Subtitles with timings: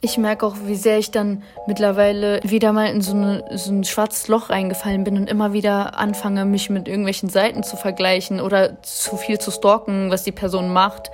[0.00, 3.82] Ich merke auch, wie sehr ich dann mittlerweile wieder mal in so, eine, so ein
[3.82, 8.80] schwarzes Loch reingefallen bin und immer wieder anfange, mich mit irgendwelchen Seiten zu vergleichen oder
[8.82, 11.10] zu viel zu stalken, was die Person macht.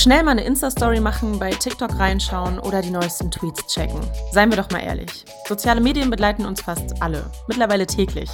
[0.00, 4.00] Schnell mal eine Insta-Story machen, bei TikTok reinschauen oder die neuesten Tweets checken.
[4.32, 5.26] Seien wir doch mal ehrlich.
[5.46, 8.30] Soziale Medien begleiten uns fast alle, mittlerweile täglich.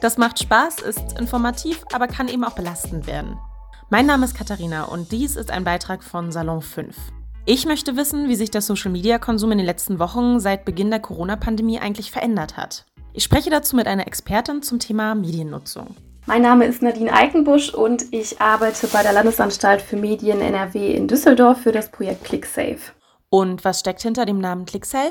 [0.00, 3.36] Das macht Spaß, ist informativ, aber kann eben auch belastend werden.
[3.90, 6.96] Mein Name ist Katharina und dies ist ein Beitrag von Salon 5.
[7.44, 11.80] Ich möchte wissen, wie sich der Social-Media-Konsum in den letzten Wochen seit Beginn der Corona-Pandemie
[11.80, 12.86] eigentlich verändert hat.
[13.12, 15.94] Ich spreche dazu mit einer Expertin zum Thema Mediennutzung.
[16.30, 21.08] Mein Name ist Nadine Eikenbusch und ich arbeite bei der Landesanstalt für Medien NRW in
[21.08, 22.92] Düsseldorf für das Projekt ClickSafe.
[23.30, 25.10] Und was steckt hinter dem Namen ClickSafe?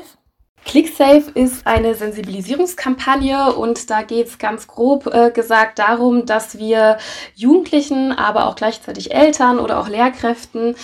[0.64, 6.98] ClickSafe ist eine Sensibilisierungskampagne und da geht es ganz grob äh, gesagt darum, dass wir
[7.34, 10.76] Jugendlichen, aber auch gleichzeitig Eltern oder auch Lehrkräften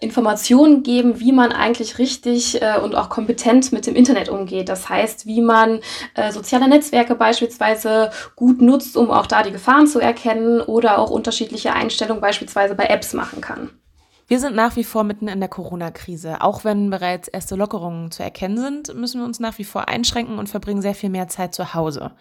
[0.00, 4.68] Informationen geben, wie man eigentlich richtig äh, und auch kompetent mit dem Internet umgeht.
[4.68, 5.80] Das heißt, wie man
[6.14, 11.10] äh, soziale Netzwerke beispielsweise gut nutzt, um auch da die Gefahren zu erkennen oder auch
[11.10, 13.70] unterschiedliche Einstellungen beispielsweise bei Apps machen kann.
[14.26, 16.40] Wir sind nach wie vor mitten in der Corona-Krise.
[16.40, 20.38] Auch wenn bereits erste Lockerungen zu erkennen sind, müssen wir uns nach wie vor einschränken
[20.38, 22.12] und verbringen sehr viel mehr Zeit zu Hause.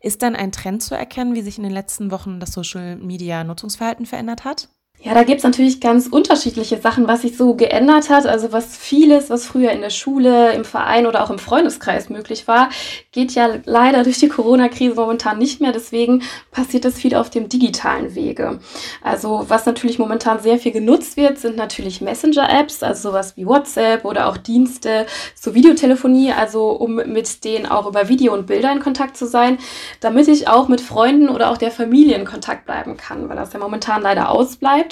[0.00, 4.44] Ist dann ein Trend zu erkennen, wie sich in den letzten Wochen das Social-Media-Nutzungsverhalten verändert
[4.44, 4.68] hat?
[5.04, 8.24] Ja, da gibt's natürlich ganz unterschiedliche Sachen, was sich so geändert hat.
[8.24, 12.46] Also was vieles, was früher in der Schule, im Verein oder auch im Freundeskreis möglich
[12.46, 12.68] war,
[13.10, 15.72] geht ja leider durch die Corona-Krise momentan nicht mehr.
[15.72, 16.22] Deswegen
[16.52, 18.60] passiert das viel auf dem digitalen Wege.
[19.02, 24.04] Also was natürlich momentan sehr viel genutzt wird, sind natürlich Messenger-Apps, also sowas wie WhatsApp
[24.04, 28.78] oder auch Dienste zur Videotelefonie, also um mit denen auch über Video und Bilder in
[28.78, 29.58] Kontakt zu sein,
[29.98, 33.52] damit ich auch mit Freunden oder auch der Familie in Kontakt bleiben kann, weil das
[33.52, 34.91] ja momentan leider ausbleibt.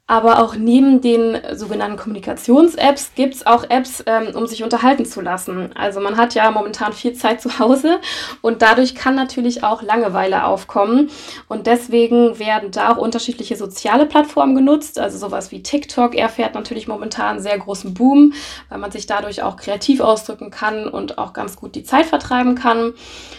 [0.11, 5.21] Aber auch neben den sogenannten Kommunikations-Apps gibt es auch Apps, ähm, um sich unterhalten zu
[5.21, 5.69] lassen.
[5.73, 8.01] Also man hat ja momentan viel Zeit zu Hause
[8.41, 11.09] und dadurch kann natürlich auch Langeweile aufkommen.
[11.47, 14.99] Und deswegen werden da auch unterschiedliche soziale Plattformen genutzt.
[14.99, 18.33] Also sowas wie TikTok erfährt natürlich momentan einen sehr großen Boom,
[18.67, 22.55] weil man sich dadurch auch kreativ ausdrücken kann und auch ganz gut die Zeit vertreiben
[22.55, 22.95] kann.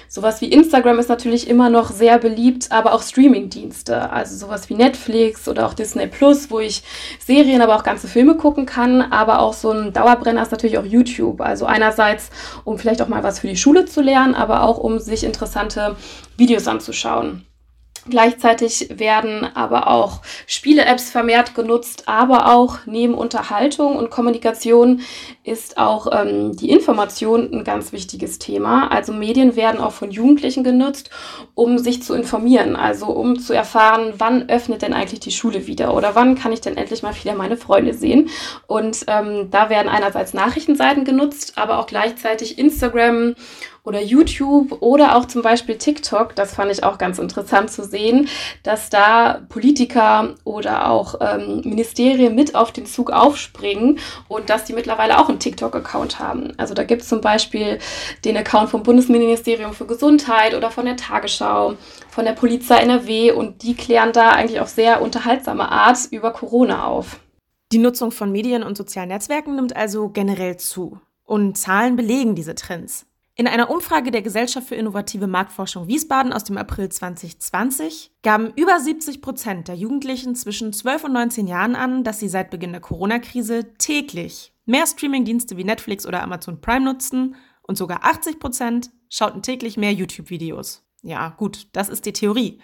[0.08, 4.74] Sowas wie Instagram ist natürlich immer noch sehr beliebt, aber auch Streaming-Dienste, also sowas wie
[4.74, 6.82] Netflix oder auch Disney Plus, wo ich
[7.18, 9.00] Serien, aber auch ganze Filme gucken kann.
[9.00, 11.40] Aber auch so ein Dauerbrenner ist natürlich auch YouTube.
[11.40, 12.30] Also einerseits,
[12.64, 15.96] um vielleicht auch mal was für die Schule zu lernen, aber auch um sich interessante
[16.36, 17.46] Videos anzuschauen.
[18.08, 25.02] Gleichzeitig werden aber auch Spiele-Apps vermehrt genutzt, aber auch neben Unterhaltung und Kommunikation
[25.44, 28.91] ist auch ähm, die Information ein ganz wichtiges Thema.
[28.91, 31.10] Also Medien werden auch von Jugendlichen genutzt,
[31.54, 35.94] um sich zu informieren, also um zu erfahren, wann öffnet denn eigentlich die Schule wieder
[35.94, 38.30] oder wann kann ich denn endlich mal wieder meine Freunde sehen.
[38.66, 43.36] Und ähm, da werden einerseits Nachrichtenseiten genutzt, aber auch gleichzeitig Instagram
[43.84, 46.37] oder YouTube oder auch zum Beispiel TikTok.
[46.37, 48.28] Das fand ich auch ganz interessant zu sehen,
[48.62, 53.98] dass da Politiker oder auch ähm, Ministerien mit auf den Zug aufspringen
[54.28, 56.53] und dass die mittlerweile auch einen TikTok-Account haben.
[56.59, 57.78] Also da gibt es zum Beispiel
[58.25, 61.75] den Account vom Bundesministerium für Gesundheit oder von der Tagesschau,
[62.09, 66.87] von der Polizei NRW und die klären da eigentlich auf sehr unterhaltsame Art über Corona
[66.87, 67.19] auf.
[67.72, 71.00] Die Nutzung von Medien und sozialen Netzwerken nimmt also generell zu.
[71.25, 73.06] Und Zahlen belegen diese Trends.
[73.34, 78.78] In einer Umfrage der Gesellschaft für innovative Marktforschung Wiesbaden aus dem April 2020 gaben über
[78.78, 82.82] 70 Prozent der Jugendlichen zwischen 12 und 19 Jahren an, dass sie seit Beginn der
[82.82, 89.41] Corona-Krise täglich mehr Streamingdienste wie Netflix oder Amazon Prime nutzten und sogar 80 Prozent schauten
[89.41, 90.84] täglich mehr YouTube-Videos.
[91.03, 92.60] Ja, gut, das ist die Theorie.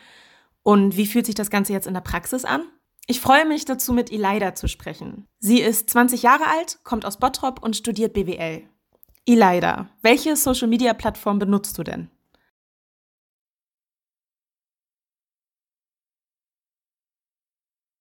[0.62, 2.62] Und wie fühlt sich das Ganze jetzt in der Praxis an?
[3.06, 5.26] Ich freue mich dazu, mit Elida zu sprechen.
[5.38, 8.68] Sie ist 20 Jahre alt, kommt aus Bottrop und studiert BWL.
[9.28, 12.08] Elida, welche Social-Media-Plattform benutzt du denn?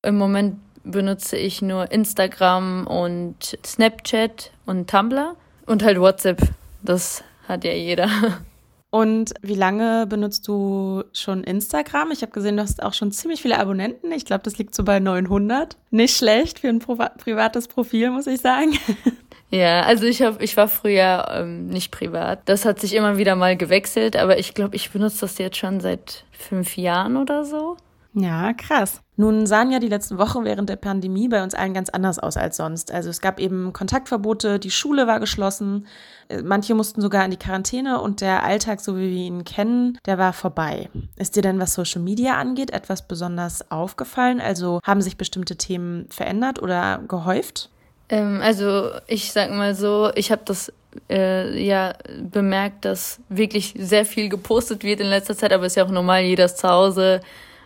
[0.04, 5.36] Im Moment benutze ich nur Instagram und Snapchat und Tumblr
[5.66, 6.42] und halt WhatsApp.
[6.82, 8.10] Das hat ja jeder.
[8.90, 12.12] Und wie lange benutzt du schon Instagram?
[12.12, 14.14] Ich habe gesehen, du hast auch schon ziemlich viele Abonnenten.
[14.14, 15.76] Ich glaube, das liegt so bei 900.
[15.92, 18.72] Nicht schlecht für ein privates Profil, muss ich sagen.
[19.50, 22.42] Ja, also ich hab, ich war früher ähm, nicht privat.
[22.46, 25.80] Das hat sich immer wieder mal gewechselt, aber ich glaube, ich benutze das jetzt schon
[25.80, 27.78] seit fünf Jahren oder so.
[28.14, 29.02] Ja, krass.
[29.16, 32.36] Nun sahen ja die letzten Wochen während der Pandemie bei uns allen ganz anders aus
[32.36, 32.92] als sonst.
[32.92, 35.86] Also es gab eben Kontaktverbote, die Schule war geschlossen,
[36.30, 40.00] äh, manche mussten sogar in die Quarantäne und der Alltag, so wie wir ihn kennen,
[40.08, 40.90] der war vorbei.
[41.16, 44.42] Ist dir denn, was Social Media angeht, etwas besonders aufgefallen?
[44.42, 47.70] Also haben sich bestimmte Themen verändert oder gehäuft?
[48.10, 50.72] Ähm, also ich sag mal so, ich habe das
[51.10, 51.94] äh, ja
[52.32, 56.24] bemerkt, dass wirklich sehr viel gepostet wird in letzter Zeit, aber ist ja auch normal,
[56.24, 57.22] jeder ist zu Hause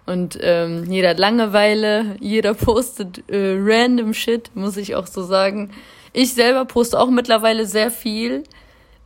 [0.06, 5.72] und ähm, jeder hat Langeweile, jeder postet äh, random Shit, muss ich auch so sagen.
[6.14, 8.44] Ich selber poste auch mittlerweile sehr viel.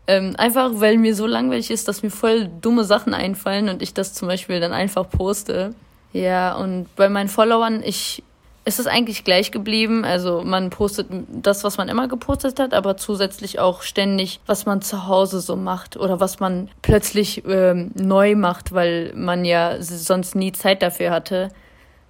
[0.08, 3.94] Ähm, einfach weil mir so langweilig ist, dass mir voll dumme Sachen einfallen und ich
[3.94, 5.74] das zum Beispiel dann einfach poste.
[6.14, 8.24] Ja, und bei meinen Followern, ich
[8.66, 10.04] ist es eigentlich gleich geblieben.
[10.04, 14.82] Also man postet das, was man immer gepostet hat, aber zusätzlich auch ständig, was man
[14.82, 20.36] zu Hause so macht oder was man plötzlich ähm, neu macht, weil man ja sonst
[20.36, 21.50] nie Zeit dafür hatte.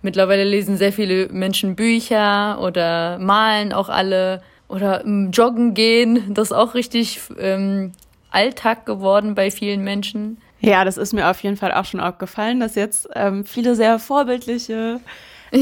[0.01, 6.33] Mittlerweile lesen sehr viele Menschen Bücher oder malen auch alle oder ähm, joggen gehen.
[6.33, 7.91] Das ist auch richtig ähm,
[8.31, 10.37] Alltag geworden bei vielen Menschen.
[10.61, 13.99] Ja, das ist mir auf jeden Fall auch schon aufgefallen, dass jetzt ähm, viele sehr
[13.99, 15.01] vorbildliche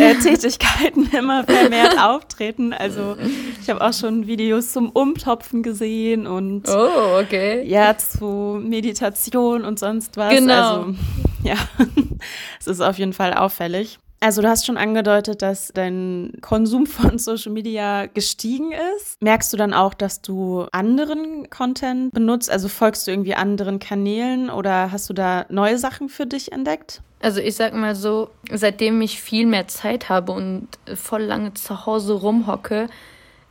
[0.02, 2.74] äh, Tätigkeiten immer vermehrt auftreten.
[2.74, 3.16] Also
[3.62, 7.64] ich habe auch schon Videos zum Umtopfen gesehen und oh, okay.
[7.66, 10.34] ja, zu Meditation und sonst was.
[10.34, 10.54] Genau.
[10.54, 10.96] Also
[11.44, 11.56] ja,
[12.60, 14.00] es ist auf jeden Fall auffällig.
[14.24, 19.22] Also du hast schon angedeutet, dass dein Konsum von Social Media gestiegen ist.
[19.22, 22.50] Merkst du dann auch, dass du anderen Content benutzt?
[22.50, 27.02] Also folgst du irgendwie anderen Kanälen oder hast du da neue Sachen für dich entdeckt?
[27.22, 31.86] Also ich sag mal so, seitdem ich viel mehr Zeit habe und voll lange zu
[31.86, 32.88] Hause rumhocke,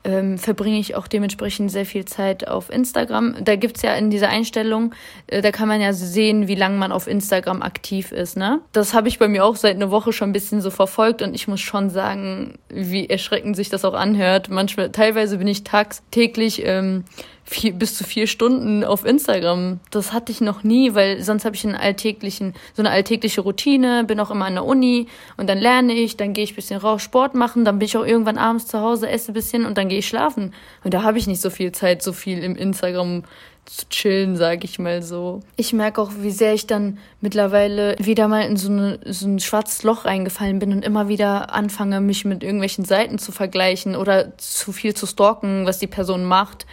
[0.04, 3.36] ähm, verbringe ich auch dementsprechend sehr viel Zeit auf Instagram.
[3.42, 4.94] Da gibt's ja in dieser Einstellung,
[5.28, 8.36] äh, da kann man ja sehen, wie lange man auf Instagram aktiv ist.
[8.36, 8.60] Ne?
[8.72, 11.34] Das habe ich bei mir auch seit einer Woche schon ein bisschen so verfolgt und
[11.34, 14.48] ich muss schon sagen, wie erschreckend sich das auch anhört.
[14.50, 17.04] Manchmal, teilweise bin ich tagtäglich ähm,
[17.52, 19.80] vier, bis zu vier Stunden auf Instagram.
[19.90, 24.04] Das hatte ich noch nie, weil sonst habe ich einen alltäglichen, so eine alltägliche Routine,
[24.04, 25.06] bin auch immer an der Uni
[25.36, 28.06] und dann lerne ich, dann gehe ich bisschen raus Sport machen, dann bin ich auch
[28.06, 30.54] irgendwann abends zu Hause, esse bisschen und dann gehe ich schlafen.
[30.84, 33.22] Und da habe ich nicht so viel Zeit, so viel im Instagram
[33.64, 35.40] zu chillen, sage ich mal so.
[35.56, 39.38] Ich merke auch, wie sehr ich dann mittlerweile wieder mal in so, eine, so ein
[39.38, 44.36] schwarzes Loch reingefallen bin und immer wieder anfange, mich mit irgendwelchen Seiten zu vergleichen oder
[44.36, 46.66] zu viel zu stalken, was die Person macht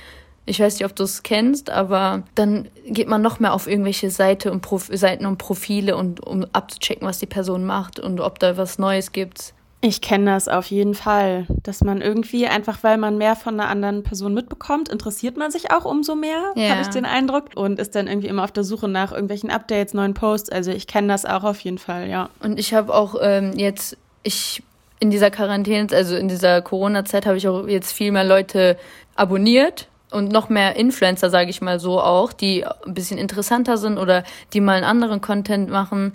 [0.50, 4.10] ich weiß nicht, ob du es kennst, aber dann geht man noch mehr auf irgendwelche
[4.10, 8.40] Seite und Prof Seiten und Profile und um abzuchecken, was die Person macht und ob
[8.40, 9.54] da was Neues gibt.
[9.82, 13.70] Ich kenne das auf jeden Fall, dass man irgendwie einfach, weil man mehr von einer
[13.70, 16.72] anderen Person mitbekommt, interessiert man sich auch umso mehr, ja.
[16.72, 19.94] habe ich den Eindruck, und ist dann irgendwie immer auf der Suche nach irgendwelchen Updates,
[19.94, 20.50] neuen Posts.
[20.50, 22.30] Also ich kenne das auch auf jeden Fall, ja.
[22.42, 24.64] Und ich habe auch ähm, jetzt, ich
[25.00, 28.78] in dieser Quarantäne, also in dieser Corona-Zeit, habe ich auch jetzt viel mehr Leute
[29.16, 33.98] abonniert und noch mehr Influencer, sage ich mal so auch, die ein bisschen interessanter sind
[33.98, 34.24] oder
[34.54, 36.14] die mal einen anderen Content machen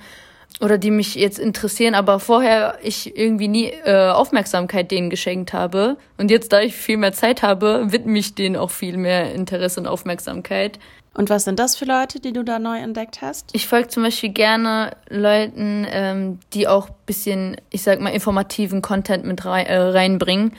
[0.61, 5.96] oder die mich jetzt interessieren, aber vorher ich irgendwie nie äh, Aufmerksamkeit denen geschenkt habe.
[6.17, 9.81] Und jetzt, da ich viel mehr Zeit habe, widme ich denen auch viel mehr Interesse
[9.81, 10.79] und Aufmerksamkeit.
[11.12, 13.50] Und was sind das für Leute, die du da neu entdeckt hast?
[13.52, 19.25] Ich folge zum Beispiel gerne Leuten, ähm, die auch bisschen, ich sag mal, informativen Content
[19.25, 20.55] mit rein, äh, reinbringen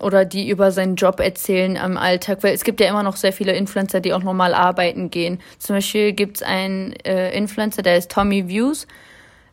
[0.00, 3.32] oder die über seinen Job erzählen am Alltag, weil es gibt ja immer noch sehr
[3.32, 5.40] viele Influencer, die auch normal arbeiten gehen.
[5.58, 8.86] Zum Beispiel gibt's einen äh, Influencer, der ist Tommy Views.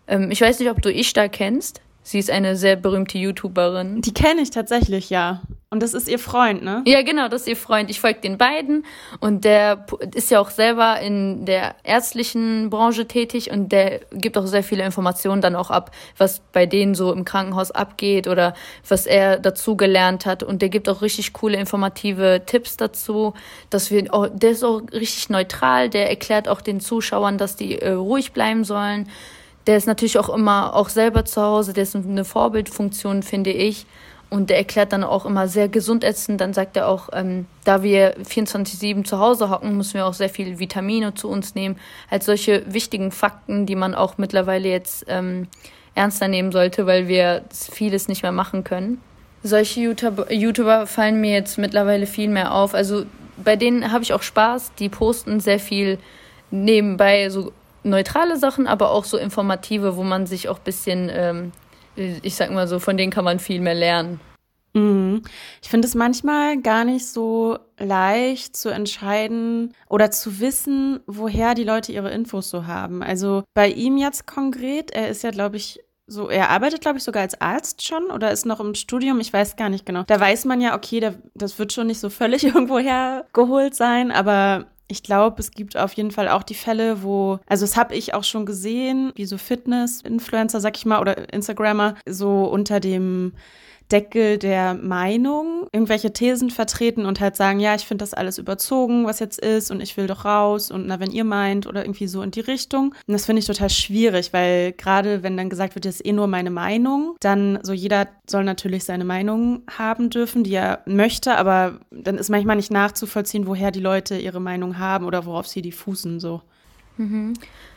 [0.08, 1.82] Ähm, ich weiß nicht, ob du Ishtar kennst.
[2.08, 4.00] Sie ist eine sehr berühmte YouTuberin.
[4.00, 5.42] Die kenne ich tatsächlich, ja.
[5.70, 6.82] Und das ist ihr Freund, ne?
[6.88, 7.90] Ja, genau, das ist ihr Freund.
[7.90, 8.86] Ich folge den beiden
[9.20, 9.86] und der
[10.16, 14.86] ist ja auch selber in der ärztlichen Branche tätig und der gibt auch sehr viele
[14.86, 18.54] Informationen dann auch ab, was bei denen so im Krankenhaus abgeht oder
[18.88, 20.44] was er dazu gelernt hat.
[20.44, 23.34] Und der gibt auch richtig coole informative Tipps dazu,
[23.70, 27.92] dass wir, der ist auch richtig neutral, der erklärt auch den Zuschauern, dass die äh,
[27.92, 29.10] ruhig bleiben sollen.
[29.68, 33.86] Der ist natürlich auch immer auch selber zu Hause, der ist eine Vorbildfunktion, finde ich.
[34.30, 36.38] Und der erklärt dann auch immer sehr gesund essen.
[36.38, 40.30] Dann sagt er auch, ähm, da wir 24-7 zu Hause hocken, müssen wir auch sehr
[40.30, 41.78] viel Vitamine zu uns nehmen.
[42.10, 45.48] Als solche wichtigen Fakten, die man auch mittlerweile jetzt ähm,
[45.96, 49.02] ernster nehmen sollte, weil wir vieles nicht mehr machen können.
[49.44, 52.74] Solche YouTuber, YouTuber fallen mir jetzt mittlerweile viel mehr auf.
[52.74, 53.06] Also
[53.42, 54.74] bei denen habe ich auch Spaß.
[54.80, 56.00] Die posten sehr viel
[56.52, 57.54] nebenbei so
[57.84, 61.52] neutrale Sachen, aber auch so informative, wo man sich auch bisschen ähm,
[61.98, 64.20] ich sag mal so, von denen kann man viel mehr lernen.
[64.74, 65.24] Mhm.
[65.62, 71.64] Ich finde es manchmal gar nicht so leicht zu entscheiden oder zu wissen, woher die
[71.64, 73.02] Leute ihre Infos so haben.
[73.02, 75.80] Also bei ihm jetzt konkret, er ist ja, glaube ich,
[76.10, 79.34] so, er arbeitet, glaube ich, sogar als Arzt schon oder ist noch im Studium, ich
[79.34, 80.04] weiß gar nicht genau.
[80.04, 84.12] Da weiß man ja, okay, da, das wird schon nicht so völlig irgendwo hergeholt sein,
[84.12, 87.96] aber ich glaube, es gibt auf jeden Fall auch die Fälle, wo, also das habe
[87.96, 93.34] ich auch schon gesehen, wie so Fitness-Influencer, sag ich mal, oder Instagrammer, so unter dem
[93.92, 99.06] Deckel der Meinung irgendwelche Thesen vertreten und halt sagen, ja, ich finde das alles überzogen,
[99.06, 102.08] was jetzt ist und ich will doch raus und na, wenn ihr meint oder irgendwie
[102.08, 102.94] so in die Richtung.
[103.08, 106.12] Und das finde ich total schwierig, weil gerade wenn dann gesagt wird, das ist eh
[106.12, 111.36] nur meine Meinung, dann so jeder soll natürlich seine Meinung haben dürfen, die er möchte,
[111.38, 115.62] aber dann ist manchmal nicht nachzuvollziehen, woher die Leute ihre Meinung haben oder worauf sie
[115.62, 116.42] die fußen so.
[116.98, 117.34] Mhm.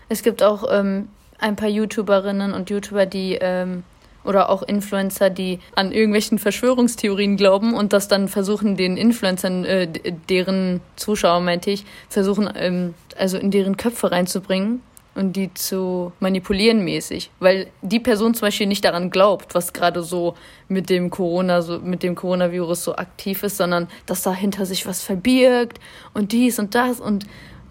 [0.09, 3.85] Es gibt auch ähm, ein paar YouTuberinnen und YouTuber, die ähm,
[4.25, 9.89] oder auch Influencer, die an irgendwelchen Verschwörungstheorien glauben und das dann versuchen, den Influencern, äh,
[10.29, 14.83] deren Zuschauer, meinte ich, versuchen, ähm, also in deren Köpfe reinzubringen
[15.15, 20.03] und die zu manipulieren mäßig, weil die Person zum Beispiel nicht daran glaubt, was gerade
[20.03, 20.35] so
[20.69, 25.03] mit dem Corona, so mit dem Coronavirus so aktiv ist, sondern dass dahinter sich was
[25.03, 25.81] verbirgt
[26.15, 27.01] und dies und das.
[27.01, 27.27] Und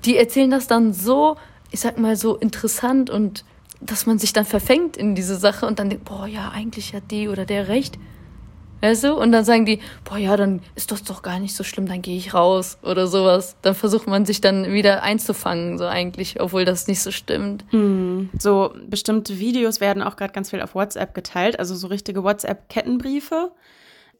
[0.05, 1.37] die erzählen das dann so,
[1.71, 3.45] ich sag mal so interessant und
[3.81, 7.11] dass man sich dann verfängt in diese Sache und dann denkt, boah, ja, eigentlich hat
[7.11, 7.97] die oder der recht.
[8.81, 9.13] Weißt du?
[9.13, 12.01] Und dann sagen die, boah, ja, dann ist das doch gar nicht so schlimm, dann
[12.01, 13.57] gehe ich raus oder sowas.
[13.61, 17.65] Dann versucht man sich dann wieder einzufangen, so eigentlich, obwohl das nicht so stimmt.
[17.71, 18.29] Hm.
[18.37, 23.51] So bestimmte Videos werden auch gerade ganz viel auf WhatsApp geteilt, also so richtige WhatsApp-Kettenbriefe.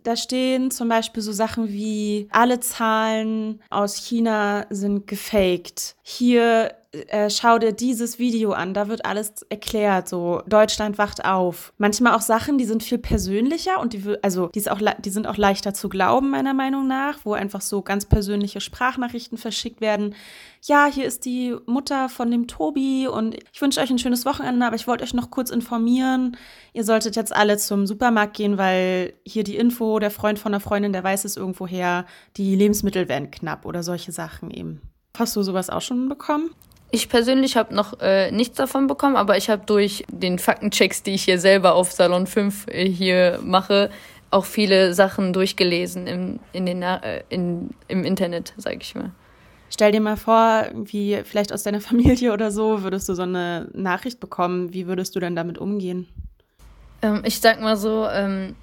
[0.04, 5.96] Da stehen zum Beispiel so Sachen wie, alle Zahlen aus China sind gefaked.
[6.04, 11.72] Hier äh, schau dir dieses Video an, da wird alles erklärt, so Deutschland wacht auf.
[11.77, 15.27] Manchmal auch Sachen, die sind viel persönlicher und die, also die, ist auch, die sind
[15.27, 20.15] auch leichter zu glauben, meiner Meinung nach, wo einfach so ganz persönliche Sprachnachrichten verschickt werden.
[20.63, 24.65] Ja, hier ist die Mutter von dem Tobi und ich wünsche euch ein schönes Wochenende,
[24.65, 26.38] aber ich wollte euch noch kurz informieren.
[26.74, 30.62] Ihr solltet jetzt alle zum Supermarkt gehen, weil hier die Info, der Freund von der
[30.62, 32.05] Freundin, der weiß es irgendwoher,
[32.36, 34.81] die Lebensmittel werden knapp oder solche Sachen eben.
[35.15, 36.50] Hast du sowas auch schon bekommen?
[36.91, 41.13] Ich persönlich habe noch äh, nichts davon bekommen, aber ich habe durch den Faktenchecks, die
[41.13, 43.91] ich hier selber auf Salon 5 äh, hier mache,
[44.31, 49.12] auch viele Sachen durchgelesen im, in den, äh, in, im Internet, sage ich mal.
[49.72, 53.69] Stell dir mal vor, wie vielleicht aus deiner Familie oder so, würdest du so eine
[53.74, 54.74] Nachricht bekommen.
[54.74, 56.08] Wie würdest du denn damit umgehen?
[57.01, 58.55] Ähm, ich sag mal so, ähm,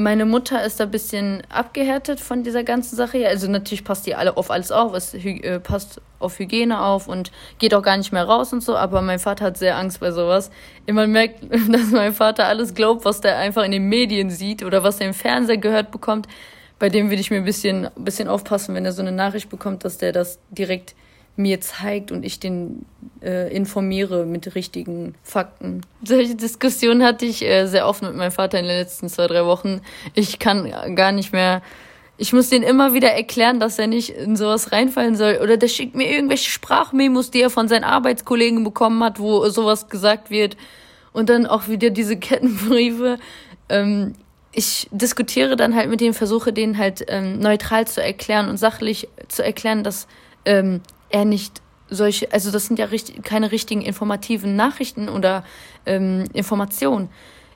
[0.00, 3.26] meine Mutter ist da ein bisschen abgehärtet von dieser ganzen Sache.
[3.26, 7.30] Also natürlich passt die alle auf alles auf, es äh, passt auf Hygiene auf und
[7.58, 10.10] geht auch gar nicht mehr raus und so, aber mein Vater hat sehr Angst bei
[10.10, 10.50] sowas.
[10.90, 14.82] Man merkt, dass mein Vater alles glaubt, was der einfach in den Medien sieht oder
[14.82, 16.26] was er im Fernsehen gehört bekommt.
[16.78, 19.50] Bei dem würde ich mir ein bisschen, ein bisschen aufpassen, wenn er so eine Nachricht
[19.50, 20.94] bekommt, dass der das direkt
[21.40, 22.84] mir zeigt und ich den
[23.22, 25.82] äh, informiere mit richtigen Fakten.
[26.04, 29.44] Solche Diskussionen hatte ich äh, sehr oft mit meinem Vater in den letzten zwei, drei
[29.44, 29.80] Wochen.
[30.14, 31.62] Ich kann gar nicht mehr.
[32.16, 35.38] Ich muss den immer wieder erklären, dass er nicht in sowas reinfallen soll.
[35.42, 39.88] Oder der schickt mir irgendwelche Sprachmemos, die er von seinen Arbeitskollegen bekommen hat, wo sowas
[39.88, 40.56] gesagt wird.
[41.12, 43.18] Und dann auch wieder diese Kettenbriefe.
[43.68, 44.14] Ähm,
[44.52, 49.08] ich diskutiere dann halt mit denen, versuche denen halt ähm, neutral zu erklären und sachlich
[49.28, 50.06] zu erklären, dass
[50.44, 55.44] ähm, er nicht solche, also das sind ja richtig, keine richtigen informativen Nachrichten oder
[55.86, 57.08] ähm, Informationen.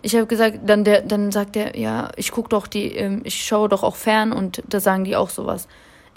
[0.03, 3.45] Ich habe gesagt, dann der, dann sagt er, ja, ich gucke doch die, ähm, ich
[3.45, 5.67] schaue doch auch fern und da sagen die auch sowas.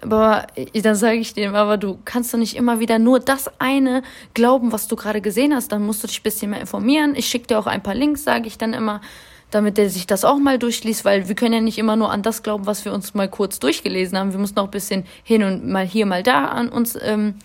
[0.01, 4.03] Aber dann sage ich dem, aber du kannst doch nicht immer wieder nur das eine
[4.33, 5.71] glauben, was du gerade gesehen hast.
[5.71, 7.15] Dann musst du dich ein bisschen mehr informieren.
[7.15, 9.01] Ich schicke dir auch ein paar Links, sage ich dann immer,
[9.51, 12.21] damit er sich das auch mal durchliest, weil wir können ja nicht immer nur an
[12.21, 14.31] das glauben, was wir uns mal kurz durchgelesen haben.
[14.31, 17.35] Wir müssen auch ein bisschen hin und mal hier, mal da an uns ähm,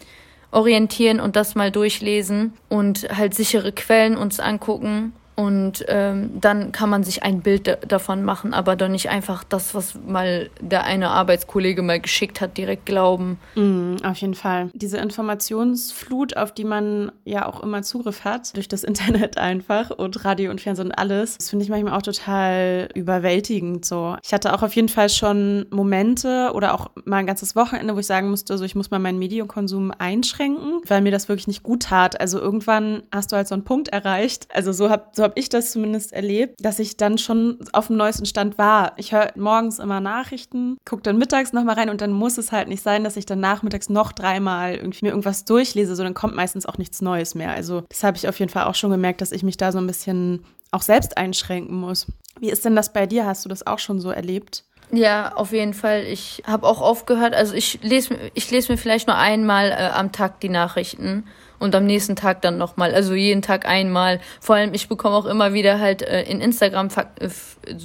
[0.51, 6.91] orientieren und das mal durchlesen und halt sichere Quellen uns angucken und ähm, dann kann
[6.91, 11.11] man sich ein Bild davon machen, aber doch nicht einfach das, was mal der eine
[11.11, 13.39] Arbeitskollege mal geschickt hat, direkt glauben.
[13.55, 14.71] Mm, auf jeden Fall.
[14.75, 20.25] Diese Informationsflut, auf die man ja auch immer Zugriff hat, durch das Internet einfach und
[20.25, 24.17] Radio und Fernsehen und alles, das finde ich manchmal auch total überwältigend so.
[24.23, 28.01] Ich hatte auch auf jeden Fall schon Momente oder auch mal ein ganzes Wochenende, wo
[28.01, 31.63] ich sagen musste, also ich muss mal meinen Medienkonsum einschränken, weil mir das wirklich nicht
[31.63, 32.21] gut tat.
[32.21, 34.49] Also irgendwann hast du halt so einen Punkt erreicht.
[34.53, 37.97] Also so hab, so habe ich das zumindest erlebt, dass ich dann schon auf dem
[37.97, 38.93] neuesten Stand war.
[38.97, 42.69] Ich höre morgens immer Nachrichten, gucke dann mittags nochmal rein und dann muss es halt
[42.69, 46.35] nicht sein, dass ich dann nachmittags noch dreimal irgendwie mir irgendwas durchlese, so dann kommt
[46.35, 47.53] meistens auch nichts Neues mehr.
[47.53, 49.79] Also das habe ich auf jeden Fall auch schon gemerkt, dass ich mich da so
[49.79, 52.07] ein bisschen auch selbst einschränken muss.
[52.41, 53.27] Wie ist denn das bei dir?
[53.27, 54.65] Hast du das auch schon so erlebt?
[54.91, 56.05] Ja, auf jeden Fall.
[56.05, 57.35] Ich habe auch aufgehört.
[57.35, 61.25] Also ich lese, ich lese mir vielleicht nur einmal äh, am Tag die Nachrichten
[61.63, 62.95] und am nächsten Tag dann nochmal.
[62.95, 64.21] Also jeden Tag einmal.
[64.41, 66.89] Vor allem, ich bekomme auch immer wieder halt äh, in Instagram
[67.21, 67.29] äh,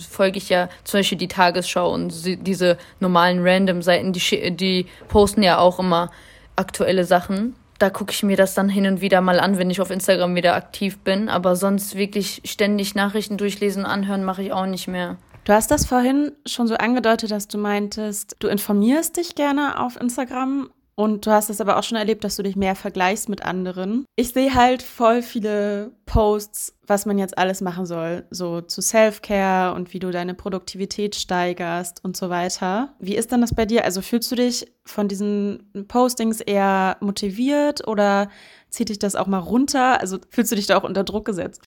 [0.09, 5.59] folge ich ja zum Beispiel die Tagesschau und diese normalen Random-Seiten, die, die posten ja
[5.59, 6.11] auch immer
[6.55, 7.55] aktuelle Sachen.
[7.79, 10.33] Da gucke ich mir das dann hin und wieder mal an, wenn ich auf Instagram
[10.35, 11.29] wieder aktiv bin.
[11.29, 15.17] Aber sonst wirklich ständig Nachrichten durchlesen und anhören mache ich auch nicht mehr.
[15.43, 19.95] Du hast das vorhin schon so angedeutet, dass du meintest, du informierst dich gerne auf
[19.95, 20.69] Instagram
[20.99, 24.05] und du hast es aber auch schon erlebt, dass du dich mehr vergleichst mit anderen.
[24.15, 29.75] Ich sehe halt voll viele Posts, was man jetzt alles machen soll, so zu Self-Care
[29.75, 32.95] und wie du deine Produktivität steigerst und so weiter.
[32.97, 33.85] Wie ist denn das bei dir?
[33.85, 38.29] Also fühlst du dich von diesen Postings eher motiviert oder
[38.69, 40.01] zieht dich das auch mal runter?
[40.01, 41.61] Also fühlst du dich da auch unter Druck gesetzt?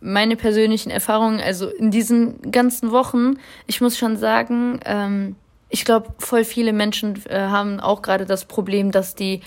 [0.00, 5.34] meine persönlichen Erfahrungen, also in diesen ganzen Wochen, ich muss schon sagen, ähm,
[5.68, 9.40] ich glaube, voll viele Menschen äh, haben auch gerade das Problem, dass die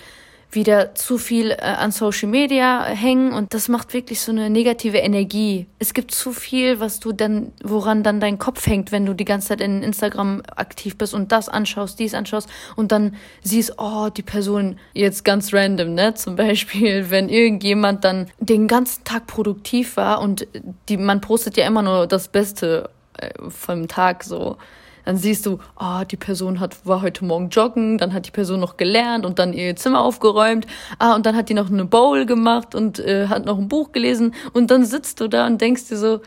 [0.54, 4.98] wieder zu viel äh, an Social Media hängen und das macht wirklich so eine negative
[4.98, 5.66] Energie.
[5.78, 9.24] Es gibt zu viel, was du dann, woran dann dein Kopf hängt, wenn du die
[9.24, 14.10] ganze Zeit in Instagram aktiv bist und das anschaust, dies anschaust und dann siehst, oh,
[14.14, 16.14] die Person jetzt ganz random, ne?
[16.14, 20.46] Zum Beispiel, wenn irgendjemand dann den ganzen Tag produktiv war und
[20.88, 24.58] die, man postet ja immer nur das Beste äh, vom Tag so
[25.04, 28.60] dann siehst du, ah, die Person hat, war heute Morgen joggen, dann hat die Person
[28.60, 30.66] noch gelernt und dann ihr Zimmer aufgeräumt,
[30.98, 33.92] ah, und dann hat die noch eine Bowl gemacht und äh, hat noch ein Buch
[33.92, 36.20] gelesen und dann sitzt du da und denkst dir so,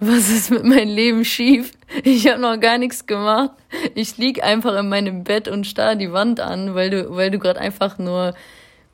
[0.00, 1.72] was ist mit meinem Leben schief?
[2.04, 3.50] Ich habe noch gar nichts gemacht.
[3.94, 7.38] Ich lieg einfach in meinem Bett und starr die Wand an, weil du, weil du
[7.38, 8.34] gerade einfach nur,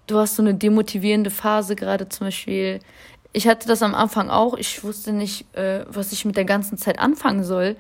[0.07, 2.81] du hast so eine demotivierende Phase gerade zum Beispiel.
[3.33, 4.57] Ich hatte das am Anfang auch.
[4.57, 7.77] Ich wusste nicht, äh, was ich mit der ganzen Zeit anfangen soll.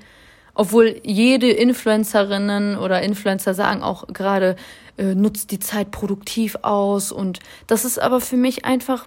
[0.54, 4.56] Obwohl jede Influencerinnen oder Influencer sagen auch gerade,
[4.96, 7.10] äh, nutzt die Zeit produktiv aus.
[7.10, 9.06] Und das ist aber für mich einfach,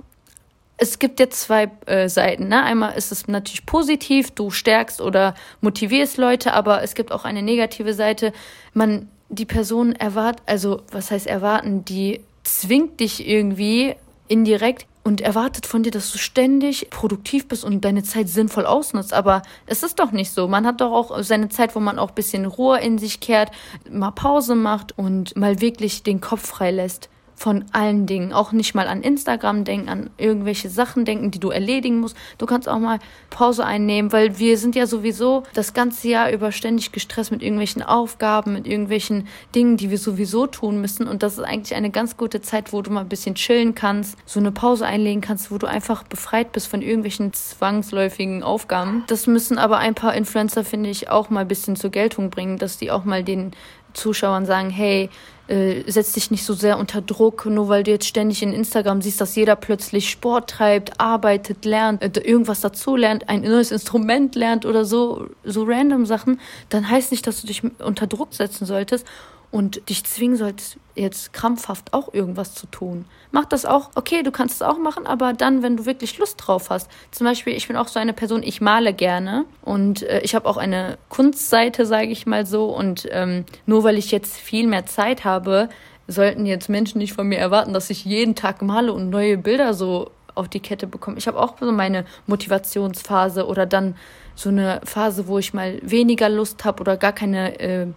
[0.77, 2.49] es gibt jetzt zwei äh, Seiten.
[2.49, 2.61] Ne?
[2.61, 7.41] Einmal ist es natürlich positiv, du stärkst oder motivierst Leute, aber es gibt auch eine
[7.41, 8.33] negative Seite.
[8.73, 13.95] Man, die Person erwartet, also was heißt erwarten, die zwingt dich irgendwie
[14.27, 19.13] indirekt und erwartet von dir, dass du ständig produktiv bist und deine Zeit sinnvoll ausnutzt.
[19.13, 20.49] Aber es ist doch nicht so.
[20.49, 23.51] Man hat doch auch seine Zeit, wo man auch bisschen Ruhe in sich kehrt,
[23.89, 28.33] mal Pause macht und mal wirklich den Kopf frei lässt von allen Dingen.
[28.33, 32.17] Auch nicht mal an Instagram denken, an irgendwelche Sachen denken, die du erledigen musst.
[32.39, 32.97] Du kannst auch mal
[33.29, 37.83] Pause einnehmen, weil wir sind ja sowieso das ganze Jahr über ständig gestresst mit irgendwelchen
[37.83, 41.07] Aufgaben, mit irgendwelchen Dingen, die wir sowieso tun müssen.
[41.07, 44.17] Und das ist eigentlich eine ganz gute Zeit, wo du mal ein bisschen chillen kannst,
[44.25, 49.03] so eine Pause einlegen kannst, wo du einfach befreit bist von irgendwelchen zwangsläufigen Aufgaben.
[49.05, 52.57] Das müssen aber ein paar Influencer, finde ich, auch mal ein bisschen zur Geltung bringen,
[52.57, 53.51] dass die auch mal den
[53.93, 55.09] Zuschauern sagen, hey,
[55.47, 59.01] äh, setz dich nicht so sehr unter Druck, nur weil du jetzt ständig in Instagram
[59.01, 64.35] siehst, dass jeder plötzlich Sport treibt, arbeitet, lernt, äh, irgendwas dazu lernt, ein neues Instrument
[64.35, 68.65] lernt oder so, so random Sachen, dann heißt nicht, dass du dich unter Druck setzen
[68.65, 69.05] solltest
[69.51, 73.05] und dich zwingen sollst, jetzt krampfhaft auch irgendwas zu tun.
[73.31, 76.35] Mach das auch, okay, du kannst es auch machen, aber dann, wenn du wirklich Lust
[76.45, 76.89] drauf hast.
[77.11, 80.47] Zum Beispiel, ich bin auch so eine Person, ich male gerne und äh, ich habe
[80.47, 82.65] auch eine Kunstseite, sage ich mal so.
[82.65, 85.69] Und ähm, nur weil ich jetzt viel mehr Zeit habe,
[86.07, 89.73] sollten jetzt Menschen nicht von mir erwarten, dass ich jeden Tag male und neue Bilder
[89.73, 91.17] so auf die Kette bekomme.
[91.17, 93.95] Ich habe auch so meine Motivationsphase oder dann
[94.35, 97.87] so eine Phase, wo ich mal weniger Lust habe oder gar keine äh,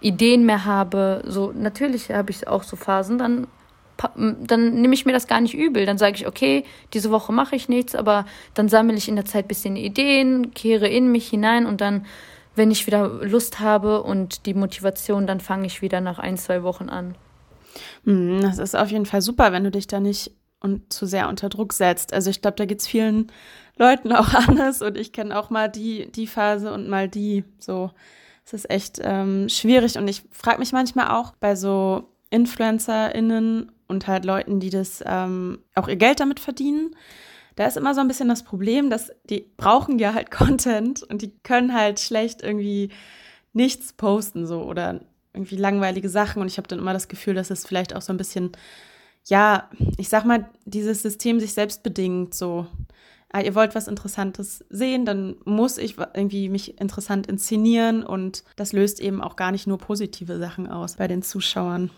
[0.00, 1.22] Ideen mehr habe.
[1.26, 3.46] So, natürlich habe ich auch so Phasen, dann,
[4.16, 5.86] dann nehme ich mir das gar nicht übel.
[5.86, 9.24] Dann sage ich, okay, diese Woche mache ich nichts, aber dann sammle ich in der
[9.24, 12.06] Zeit bisschen Ideen, kehre in mich hinein und dann,
[12.54, 16.62] wenn ich wieder Lust habe und die Motivation, dann fange ich wieder nach ein, zwei
[16.62, 17.14] Wochen an.
[18.04, 21.28] Hm, das ist auf jeden Fall super, wenn du dich da nicht und zu sehr
[21.28, 22.12] unter Druck setzt.
[22.12, 23.30] Also ich glaube, da geht es vielen
[23.76, 27.90] Leuten auch anders und ich kenne auch mal die, die Phase und mal die so.
[28.48, 34.06] Es ist echt ähm, schwierig und ich frage mich manchmal auch bei so InfluencerInnen und
[34.06, 36.96] halt Leuten, die das ähm, auch ihr Geld damit verdienen.
[37.56, 41.20] Da ist immer so ein bisschen das Problem, dass die brauchen ja halt Content und
[41.20, 42.88] die können halt schlecht irgendwie
[43.52, 45.02] nichts posten so oder
[45.34, 48.14] irgendwie langweilige Sachen und ich habe dann immer das Gefühl, dass es vielleicht auch so
[48.14, 48.52] ein bisschen
[49.26, 52.66] ja, ich sag mal, dieses System sich selbst bedingt so
[53.32, 58.72] ah, ihr wollt was Interessantes sehen, dann muss ich irgendwie mich interessant inszenieren und das
[58.72, 61.90] löst eben auch gar nicht nur positive Sachen aus bei den Zuschauern.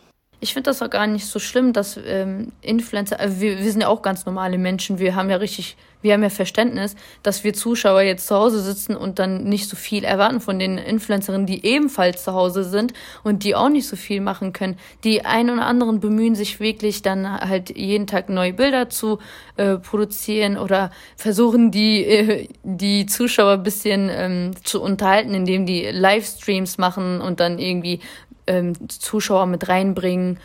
[0.42, 3.82] Ich finde das auch gar nicht so schlimm, dass ähm, Influencer, also wir, wir sind
[3.82, 7.52] ja auch ganz normale Menschen, wir haben ja richtig, wir haben ja Verständnis, dass wir
[7.52, 11.66] Zuschauer jetzt zu Hause sitzen und dann nicht so viel erwarten von den Influencerinnen, die
[11.66, 14.78] ebenfalls zu Hause sind und die auch nicht so viel machen können.
[15.04, 19.18] Die einen oder anderen bemühen sich wirklich dann halt jeden Tag neue Bilder zu
[19.58, 26.78] äh, produzieren oder versuchen die, äh, die Zuschauer bisschen ähm, zu unterhalten, indem die Livestreams
[26.78, 28.00] machen und dann irgendwie
[28.50, 30.38] ähm, Zuschauer mit reinbringen.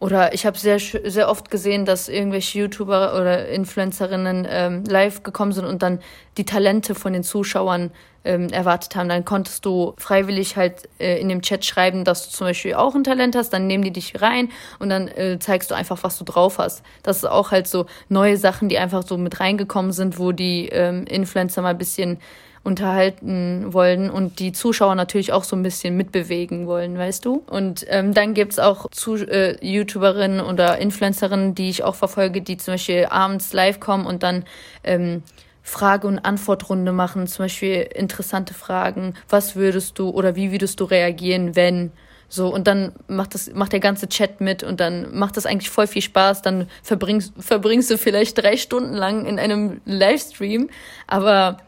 [0.00, 5.52] Oder ich habe sehr, sehr oft gesehen, dass irgendwelche YouTuber oder Influencerinnen ähm, live gekommen
[5.52, 6.00] sind und dann
[6.36, 7.92] die Talente von den Zuschauern
[8.24, 9.08] ähm, erwartet haben.
[9.08, 12.96] Dann konntest du freiwillig halt äh, in dem Chat schreiben, dass du zum Beispiel auch
[12.96, 16.18] ein Talent hast, dann nehmen die dich rein und dann äh, zeigst du einfach, was
[16.18, 16.82] du drauf hast.
[17.04, 20.68] Das ist auch halt so neue Sachen, die einfach so mit reingekommen sind, wo die
[20.68, 22.18] ähm, Influencer mal ein bisschen
[22.64, 27.42] unterhalten wollen und die Zuschauer natürlich auch so ein bisschen mitbewegen wollen, weißt du?
[27.48, 32.56] Und ähm, dann gibt's auch zu, äh, YouTuberinnen oder Influencerinnen, die ich auch verfolge, die
[32.56, 34.44] zum Beispiel abends live kommen und dann
[34.84, 35.22] ähm,
[35.62, 39.14] Frage- und Antwortrunde machen, zum Beispiel interessante Fragen.
[39.28, 41.92] Was würdest du oder wie würdest du reagieren, wenn?
[42.28, 45.68] So, und dann macht das, macht der ganze Chat mit und dann macht das eigentlich
[45.68, 46.42] voll viel Spaß.
[46.42, 50.70] Dann verbringst, verbringst du vielleicht drei Stunden lang in einem Livestream,
[51.06, 51.58] aber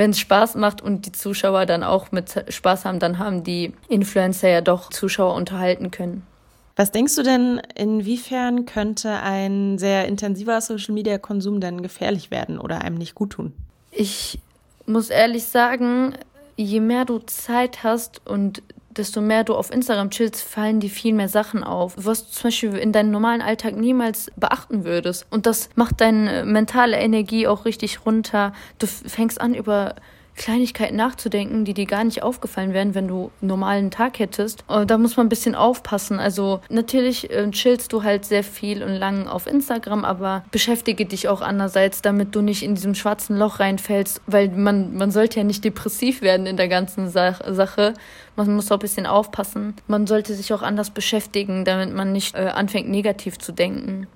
[0.00, 3.74] wenn es Spaß macht und die Zuschauer dann auch mit Spaß haben, dann haben die
[3.90, 6.26] Influencer ja doch Zuschauer unterhalten können.
[6.74, 12.96] Was denkst du denn, inwiefern könnte ein sehr intensiver Social-Media-Konsum denn gefährlich werden oder einem
[12.96, 13.52] nicht gut tun?
[13.90, 14.38] Ich
[14.86, 16.14] muss ehrlich sagen,
[16.56, 21.14] je mehr du Zeit hast und desto mehr du auf Instagram chillst, fallen dir viel
[21.14, 25.26] mehr Sachen auf, was du zum Beispiel in deinem normalen Alltag niemals beachten würdest.
[25.30, 28.52] Und das macht deine mentale Energie auch richtig runter.
[28.78, 29.94] Du fängst an, über
[30.40, 34.64] Kleinigkeiten nachzudenken, die dir gar nicht aufgefallen wären, wenn du einen normalen Tag hättest.
[34.68, 36.18] Und da muss man ein bisschen aufpassen.
[36.18, 41.28] Also natürlich äh, chillst du halt sehr viel und lang auf Instagram, aber beschäftige dich
[41.28, 45.44] auch andererseits, damit du nicht in diesem schwarzen Loch reinfällst, weil man, man sollte ja
[45.44, 47.92] nicht depressiv werden in der ganzen Sa Sache.
[48.34, 49.74] Man muss auch ein bisschen aufpassen.
[49.88, 54.06] Man sollte sich auch anders beschäftigen, damit man nicht äh, anfängt, negativ zu denken.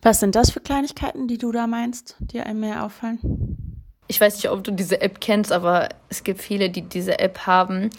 [0.00, 3.69] Was sind das für Kleinigkeiten, die du da meinst, die einem mehr auffallen?
[4.10, 7.46] Ich weiß nicht, ob du diese App kennst, aber es gibt viele, die diese App
[7.46, 7.90] haben.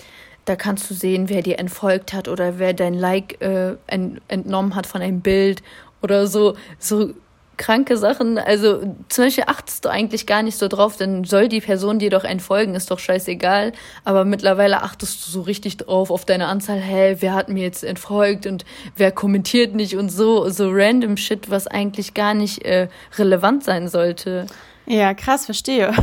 [0.44, 4.88] Da kannst du sehen, wer dir entfolgt hat oder wer dein Like äh, entnommen hat
[4.88, 5.64] von einem Bild
[6.02, 7.14] oder so, so
[7.56, 8.38] kranke Sachen.
[8.38, 12.10] Also zum Beispiel achtest du eigentlich gar nicht so drauf, denn soll die Person dir
[12.10, 13.72] doch entfolgen, ist doch scheißegal.
[14.04, 17.86] Aber mittlerweile achtest du so richtig drauf auf deine Anzahl, hä, wer hat mir jetzt
[17.86, 18.66] entfolgt und
[18.98, 23.88] wer kommentiert nicht und so, so random Shit, was eigentlich gar nicht äh, relevant sein
[23.88, 24.48] sollte.
[24.86, 25.94] Ja, krass, verstehe.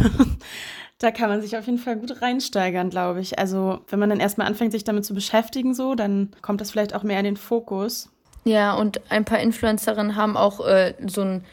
[0.99, 3.39] da kann man sich auf jeden Fall gut reinsteigern, glaube ich.
[3.39, 6.95] Also, wenn man dann erstmal anfängt, sich damit zu beschäftigen, so, dann kommt das vielleicht
[6.95, 8.11] auch mehr in den Fokus.
[8.45, 11.45] Ja, und ein paar Influencerinnen haben auch äh, so ein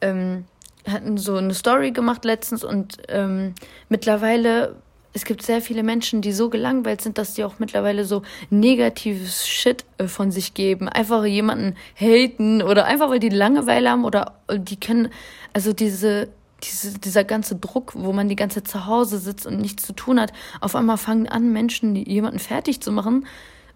[0.00, 0.44] ähm,
[0.88, 3.54] hatten so eine Story gemacht letztens und ähm,
[3.88, 4.76] mittlerweile
[5.14, 9.46] es gibt sehr viele Menschen, die so gelangweilt sind, dass sie auch mittlerweile so negatives
[9.46, 10.88] Shit äh, von sich geben.
[10.88, 15.10] Einfach jemanden haten oder einfach weil die Langeweile haben oder die können,
[15.52, 16.28] also diese
[16.62, 19.92] diese, dieser ganze Druck, wo man die ganze Zeit zu Hause sitzt und nichts zu
[19.92, 23.26] tun hat, auf einmal fangen an, Menschen jemanden fertig zu machen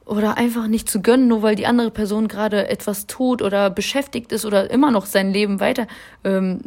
[0.04, 4.30] oder einfach nicht zu gönnen, nur weil die andere Person gerade etwas tut oder beschäftigt
[4.30, 5.88] ist oder immer noch sein Leben weiter
[6.22, 6.60] ähm,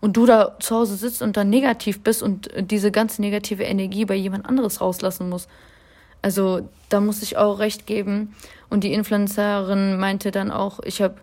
[0.00, 4.04] und du da zu Hause sitzt und dann negativ bist und diese ganze negative Energie
[4.04, 5.48] bei jemand anderes rauslassen musst.
[6.22, 8.34] Also da muss ich auch recht geben.
[8.68, 11.16] Und die Influencerin meinte dann auch, ich habe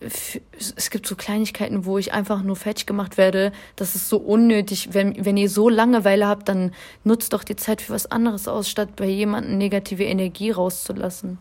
[0.00, 3.52] es gibt so Kleinigkeiten, wo ich einfach nur fertig gemacht werde.
[3.74, 4.90] Das ist so unnötig.
[4.92, 8.68] Wenn, wenn ihr so Langeweile habt, dann nutzt doch die Zeit für was anderes aus,
[8.68, 11.38] statt bei jemandem negative Energie rauszulassen.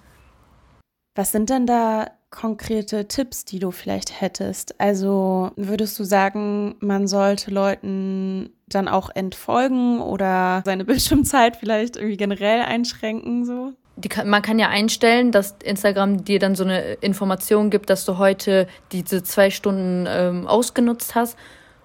[1.15, 4.80] Was sind denn da konkrete Tipps, die du vielleicht hättest?
[4.80, 12.17] Also würdest du sagen, man sollte Leuten dann auch entfolgen oder seine Bildschirmzeit vielleicht irgendwie
[12.17, 13.74] generell einschränken so?
[14.10, 18.18] Kann, man kann ja einstellen, dass Instagram dir dann so eine Information gibt, dass du
[18.18, 21.38] heute diese zwei Stunden ähm, ausgenutzt hast.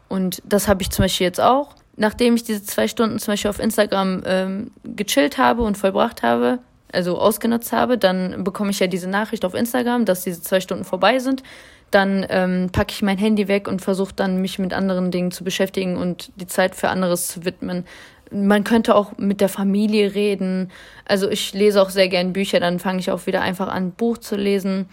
[0.09, 1.75] Und das habe ich zum Beispiel jetzt auch.
[1.97, 6.59] Nachdem ich diese zwei Stunden zum Beispiel auf Instagram ähm, gechillt habe und vollbracht habe,
[6.93, 10.85] also ausgenutzt habe, dann bekomme ich ja diese Nachricht auf Instagram, dass diese zwei Stunden
[10.85, 11.43] vorbei sind.
[11.91, 15.45] Dann ähm, packe ich mein Handy weg und versuche dann, mich mit anderen Dingen zu
[15.45, 17.85] beschäftigen und die Zeit für anderes zu widmen
[18.33, 20.71] man könnte auch mit der Familie reden.
[21.05, 23.93] Also ich lese auch sehr gern Bücher, dann fange ich auch wieder einfach an, ein
[23.93, 24.89] Buch zu lesen.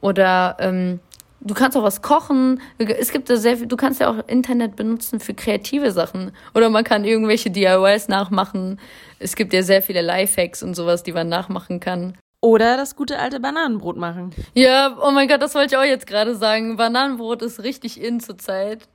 [0.00, 1.00] Oder ähm,
[1.40, 2.60] du kannst auch was kochen.
[2.78, 6.32] Es gibt da sehr viel, du kannst ja auch Internet benutzen für kreative Sachen.
[6.54, 8.78] Oder man kann irgendwelche DIYs nachmachen.
[9.18, 12.16] Es gibt ja sehr viele Lifehacks und sowas, die man nachmachen kann.
[12.42, 14.30] Oder das gute alte Bananenbrot machen.
[14.54, 16.76] Ja, oh mein Gott, das wollte ich auch jetzt gerade sagen.
[16.76, 18.88] Bananenbrot ist richtig in zurzeit.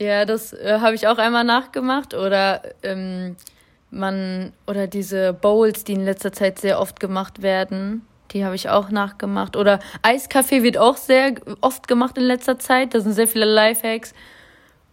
[0.00, 2.14] Ja, das äh, habe ich auch einmal nachgemacht.
[2.14, 3.36] Oder ähm,
[3.90, 8.70] man oder diese Bowls, die in letzter Zeit sehr oft gemacht werden, die habe ich
[8.70, 9.56] auch nachgemacht.
[9.56, 12.94] Oder Eiskaffee wird auch sehr oft gemacht in letzter Zeit.
[12.94, 14.14] Da sind sehr viele Lifehacks.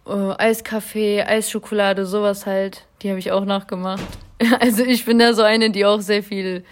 [0.06, 2.86] Uh, Eiskaffee, Eisschokolade, sowas halt.
[3.02, 4.04] Die habe ich auch nachgemacht.
[4.60, 6.64] Also ich bin da so eine, die auch sehr viel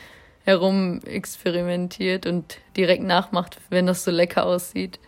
[0.43, 4.99] herum experimentiert und direkt nachmacht, wenn das so lecker aussieht.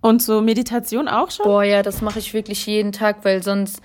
[0.00, 1.44] Und so Meditation auch schon?
[1.44, 3.82] Boah, ja, das mache ich wirklich jeden Tag, weil sonst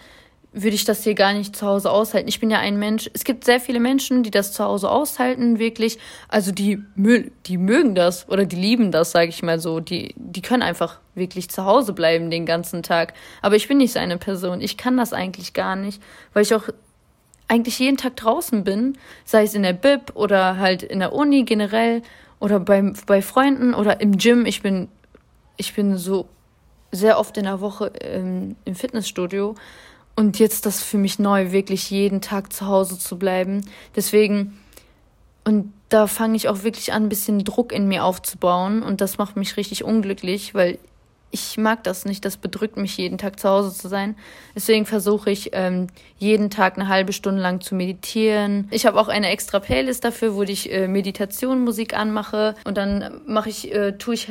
[0.53, 2.27] würde ich das hier gar nicht zu Hause aushalten.
[2.29, 3.09] Ich bin ja ein Mensch.
[3.13, 5.97] Es gibt sehr viele Menschen, die das zu Hause aushalten, wirklich.
[6.29, 9.79] Also die, die mögen das oder die lieben das, sage ich mal so.
[9.79, 13.13] Die, die können einfach wirklich zu Hause bleiben den ganzen Tag.
[13.41, 14.62] Aber ich bin nicht so eine Person.
[14.62, 16.01] Ich kann das eigentlich gar nicht,
[16.33, 16.69] weil ich auch
[17.47, 21.43] eigentlich jeden Tag draußen bin, sei es in der Bib oder halt in der Uni
[21.43, 22.03] generell
[22.39, 24.45] oder bei, bei Freunden oder im Gym.
[24.45, 24.88] Ich bin,
[25.57, 26.27] ich bin so
[26.91, 29.55] sehr oft in der Woche im, im Fitnessstudio
[30.15, 33.65] und jetzt das für mich neu, wirklich jeden Tag zu Hause zu bleiben.
[33.95, 34.59] Deswegen,
[35.43, 38.83] und da fange ich auch wirklich an, ein bisschen Druck in mir aufzubauen.
[38.83, 40.77] Und das macht mich richtig unglücklich, weil
[41.33, 42.23] ich mag das nicht.
[42.23, 44.15] Das bedrückt mich, jeden Tag zu Hause zu sein.
[44.55, 48.67] Deswegen versuche ich, ähm, jeden Tag eine halbe Stunde lang zu meditieren.
[48.69, 52.53] Ich habe auch eine extra Playlist dafür, wo ich äh, Meditation Musik anmache.
[52.65, 54.29] Und dann mache ich, äh, tue ich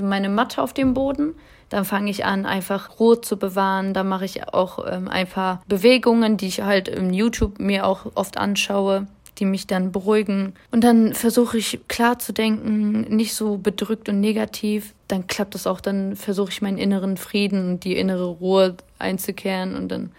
[0.00, 1.34] meine Matte auf dem Boden
[1.70, 3.94] dann fange ich an, einfach Ruhe zu bewahren.
[3.94, 8.06] Dann mache ich auch ähm, ein paar Bewegungen, die ich halt im YouTube mir auch
[8.14, 9.08] oft anschaue
[9.38, 10.54] die mich dann beruhigen.
[10.70, 14.94] Und dann versuche ich klar zu denken, nicht so bedrückt und negativ.
[15.08, 19.74] Dann klappt das auch, dann versuche ich meinen inneren Frieden und die innere Ruhe einzukehren
[19.74, 20.12] und dann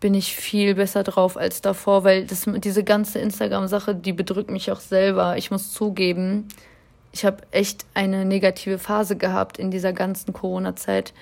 [0.00, 4.72] bin ich viel besser drauf als davor, weil das, diese ganze Instagram-Sache, die bedrückt mich
[4.72, 5.36] auch selber.
[5.36, 6.48] Ich muss zugeben,
[7.12, 11.12] ich habe echt eine negative Phase gehabt in dieser ganzen Corona-Zeit.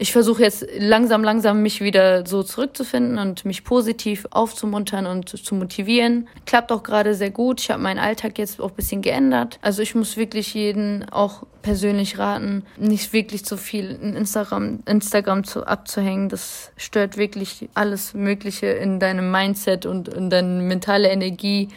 [0.00, 5.54] Ich versuche jetzt langsam, langsam mich wieder so zurückzufinden und mich positiv aufzumuntern und zu
[5.56, 6.28] motivieren.
[6.46, 7.60] Klappt auch gerade sehr gut.
[7.60, 9.58] Ich habe meinen Alltag jetzt auch ein bisschen geändert.
[9.60, 15.42] Also ich muss wirklich jeden auch persönlich raten, nicht wirklich zu viel in Instagram, Instagram
[15.42, 16.28] zu, abzuhängen.
[16.28, 21.70] Das stört wirklich alles Mögliche in deinem Mindset und in deine mentale Energie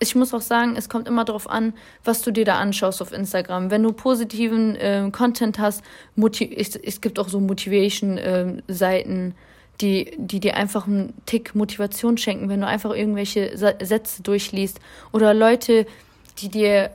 [0.00, 3.12] ich muss auch sagen, es kommt immer darauf an, was du dir da anschaust auf
[3.12, 3.70] Instagram.
[3.70, 5.82] Wenn du positiven äh, Content hast,
[6.16, 9.34] es, es gibt auch so Motivation-Seiten, äh,
[9.80, 14.80] die, die dir einfach einen Tick Motivation schenken, wenn du einfach irgendwelche Sätze durchliest.
[15.12, 15.86] Oder Leute,
[16.38, 16.90] die dir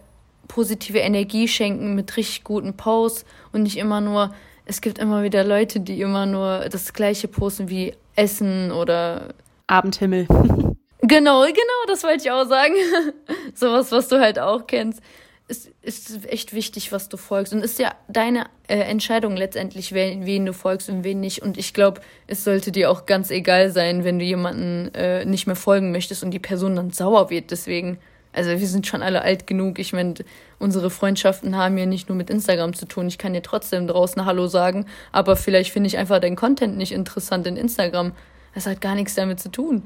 [0.48, 4.34] positive Energie schenken mit richtig guten Posts und nicht immer nur,
[4.66, 9.34] es gibt immer wieder Leute, die immer nur das gleiche posten wie Essen oder
[9.68, 10.28] Abendhimmel.
[11.08, 12.74] Genau, genau, das wollte ich auch sagen.
[13.54, 15.02] Sowas, was du halt auch kennst.
[15.48, 17.54] Es ist echt wichtig, was du folgst.
[17.54, 21.44] Und ist ja deine äh, Entscheidung letztendlich, wen, wen du folgst und wen nicht.
[21.44, 25.46] Und ich glaube, es sollte dir auch ganz egal sein, wenn du jemanden äh, nicht
[25.46, 27.52] mehr folgen möchtest und die Person dann sauer wird.
[27.52, 28.00] Deswegen,
[28.34, 29.78] also wir sind schon alle alt genug.
[29.78, 30.16] Ich meine,
[30.58, 33.08] unsere Freundschaften haben ja nicht nur mit Instagram zu tun.
[33.08, 36.92] Ich kann dir trotzdem draußen Hallo sagen, aber vielleicht finde ich einfach deinen Content nicht
[36.92, 38.14] interessant in Instagram.
[38.56, 39.84] Das hat gar nichts damit zu tun.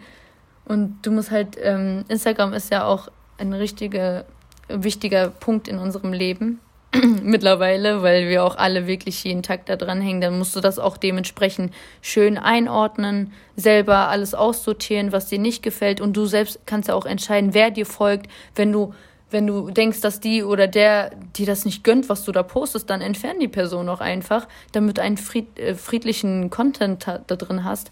[0.70, 3.08] Und du musst halt, ähm, Instagram ist ja auch
[3.40, 4.26] ein richtiger,
[4.68, 6.60] wichtiger Punkt in unserem Leben
[7.24, 10.22] mittlerweile, weil wir auch alle wirklich jeden Tag da dran hängen.
[10.22, 16.02] Dann musst du das auch dementsprechend schön einordnen, selber alles aussortieren, was dir nicht gefällt.
[16.02, 18.30] Und du selbst kannst ja auch entscheiden, wer dir folgt.
[18.54, 18.94] Wenn du,
[19.32, 22.92] wenn du denkst, dass die oder der dir das nicht gönnt, was du da postest,
[22.92, 27.64] dann entfern die Person auch einfach, damit du einen fried, äh, friedlichen Content da drin
[27.64, 27.92] hast.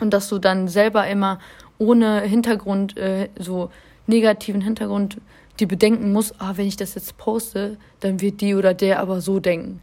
[0.00, 1.38] Und dass du dann selber immer
[1.78, 3.70] ohne Hintergrund, äh, so
[4.06, 5.18] negativen Hintergrund,
[5.58, 9.20] die bedenken muss, ah, wenn ich das jetzt poste, dann wird die oder der aber
[9.20, 9.80] so denken.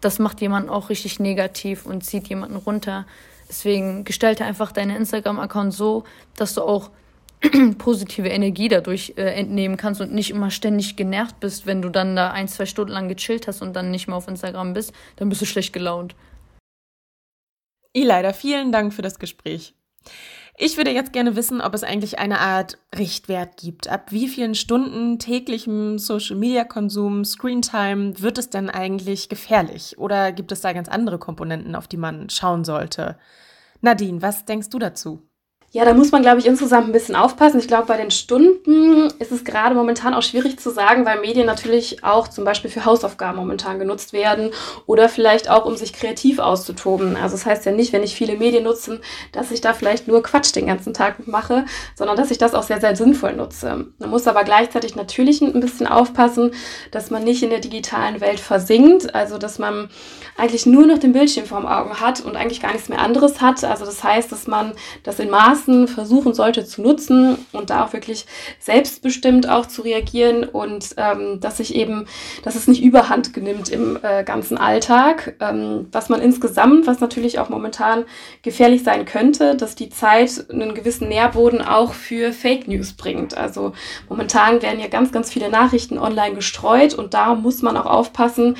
[0.00, 3.06] Das macht jemanden auch richtig negativ und zieht jemanden runter.
[3.48, 6.04] Deswegen gestalte einfach deinen Instagram-Account so,
[6.36, 6.90] dass du auch
[7.78, 12.16] positive Energie dadurch äh, entnehmen kannst und nicht immer ständig genervt bist, wenn du dann
[12.16, 15.28] da ein, zwei Stunden lang gechillt hast und dann nicht mehr auf Instagram bist, dann
[15.28, 16.14] bist du schlecht gelaunt.
[17.94, 19.74] Leider, vielen Dank für das Gespräch.
[20.56, 23.88] Ich würde jetzt gerne wissen, ob es eigentlich eine Art Richtwert gibt.
[23.88, 29.98] Ab wie vielen Stunden täglichem Social-Media-Konsum, Screentime wird es denn eigentlich gefährlich?
[29.98, 33.18] Oder gibt es da ganz andere Komponenten, auf die man schauen sollte?
[33.80, 35.26] Nadine, was denkst du dazu?
[35.74, 37.58] Ja, da muss man, glaube ich, insgesamt ein bisschen aufpassen.
[37.58, 41.46] Ich glaube, bei den Stunden ist es gerade momentan auch schwierig zu sagen, weil Medien
[41.46, 44.50] natürlich auch zum Beispiel für Hausaufgaben momentan genutzt werden
[44.84, 47.16] oder vielleicht auch, um sich kreativ auszutoben.
[47.16, 49.00] Also das heißt ja nicht, wenn ich viele Medien nutzen,
[49.32, 51.64] dass ich da vielleicht nur Quatsch den ganzen Tag mache,
[51.96, 53.86] sondern dass ich das auch sehr, sehr sinnvoll nutze.
[53.98, 56.50] Man muss aber gleichzeitig natürlich ein bisschen aufpassen,
[56.90, 59.88] dass man nicht in der digitalen Welt versinkt, also dass man
[60.36, 63.64] eigentlich nur noch den Bildschirm vorm Augen hat und eigentlich gar nichts mehr anderes hat.
[63.64, 65.30] Also das heißt, dass man das in
[65.62, 68.26] Maßen versuchen sollte zu nutzen und da auch wirklich
[68.58, 72.06] selbstbestimmt auch zu reagieren und ähm, dass sich eben,
[72.42, 75.36] dass es nicht überhand genimmt im äh, ganzen Alltag.
[75.40, 78.04] Ähm, was man insgesamt, was natürlich auch momentan
[78.42, 83.36] gefährlich sein könnte, dass die Zeit einen gewissen Nährboden auch für Fake News bringt.
[83.36, 83.72] Also
[84.08, 88.56] momentan werden ja ganz, ganz viele Nachrichten online gestreut und da muss man auch aufpassen,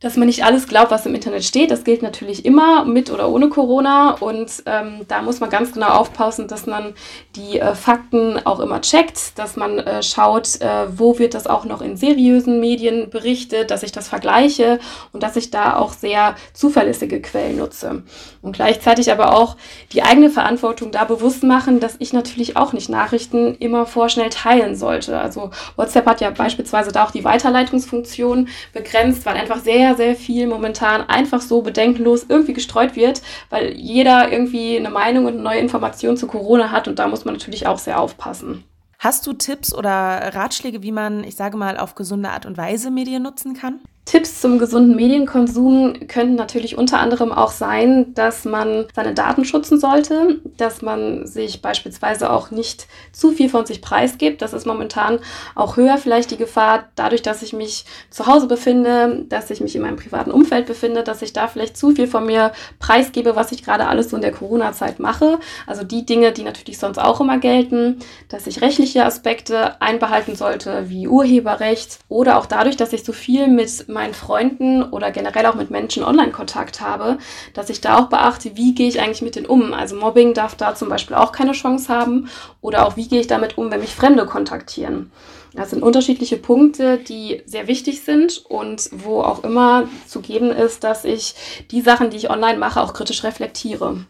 [0.00, 1.70] dass man nicht alles glaubt, was im Internet steht.
[1.70, 4.10] Das gilt natürlich immer mit oder ohne Corona.
[4.10, 6.92] Und ähm, da muss man ganz genau aufpassen, dass man
[7.34, 11.64] die äh, Fakten auch immer checkt, dass man äh, schaut, äh, wo wird das auch
[11.64, 14.80] noch in seriösen Medien berichtet, dass ich das vergleiche
[15.12, 18.02] und dass ich da auch sehr zuverlässige Quellen nutze.
[18.42, 19.56] Und gleichzeitig aber auch
[19.92, 24.76] die eigene Verantwortung da bewusst machen, dass ich natürlich auch nicht Nachrichten immer vorschnell teilen
[24.76, 25.18] sollte.
[25.18, 30.16] Also WhatsApp hat ja beispielsweise da auch die Weiterleitungsfunktion begrenzt, weil einfach sehr sehr, sehr
[30.16, 35.60] viel momentan einfach so bedenkenlos irgendwie gestreut wird, weil jeder irgendwie eine Meinung und neue
[35.60, 38.64] Information zu Corona hat und da muss man natürlich auch sehr aufpassen.
[38.98, 39.90] Hast du Tipps oder
[40.34, 43.80] Ratschläge, wie man, ich sage mal, auf gesunde Art und Weise Medien nutzen kann?
[44.06, 49.80] Tipps zum gesunden Medienkonsum könnten natürlich unter anderem auch sein, dass man seine Daten schützen
[49.80, 54.42] sollte, dass man sich beispielsweise auch nicht zu viel von sich preisgibt.
[54.42, 55.18] Das ist momentan
[55.56, 59.74] auch höher vielleicht die Gefahr, dadurch, dass ich mich zu Hause befinde, dass ich mich
[59.74, 63.50] in meinem privaten Umfeld befinde, dass ich da vielleicht zu viel von mir preisgebe, was
[63.50, 65.40] ich gerade alles so in der Corona-Zeit mache.
[65.66, 70.88] Also die Dinge, die natürlich sonst auch immer gelten, dass ich rechtliche Aspekte einbehalten sollte,
[70.88, 75.54] wie Urheberrecht oder auch dadurch, dass ich so viel mit meinen Freunden oder generell auch
[75.54, 77.18] mit Menschen Online-Kontakt habe,
[77.54, 79.72] dass ich da auch beachte, wie gehe ich eigentlich mit denen um.
[79.72, 82.28] Also Mobbing darf da zum Beispiel auch keine Chance haben
[82.60, 85.10] oder auch wie gehe ich damit um, wenn mich Fremde kontaktieren.
[85.54, 90.84] Das sind unterschiedliche Punkte, die sehr wichtig sind und wo auch immer zu geben ist,
[90.84, 91.34] dass ich
[91.70, 94.04] die Sachen, die ich online mache, auch kritisch reflektiere.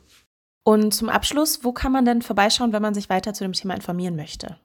[0.64, 3.74] Und zum Abschluss, wo kann man denn vorbeischauen, wenn man sich weiter zu dem Thema
[3.74, 4.56] informieren möchte?